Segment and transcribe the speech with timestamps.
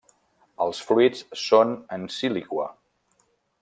[0.65, 2.71] Els fruits són en síliqua.